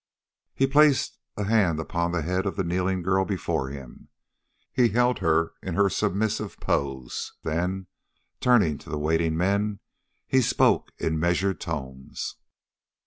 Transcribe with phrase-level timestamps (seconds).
[0.55, 4.07] He placed a hand upon the head of the kneeling girl before him.
[4.73, 7.85] He held her in her submissive pose, then,
[8.39, 9.79] turning to the waiting men,
[10.27, 12.37] he spoke in measured tones.